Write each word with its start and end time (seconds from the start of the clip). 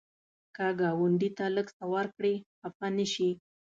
که 0.55 0.65
ګاونډي 0.79 1.29
ته 1.37 1.45
لږ 1.55 1.67
څه 1.77 1.85
ورکړې، 1.93 2.33
خفه 2.59 2.87
نشي 2.97 3.29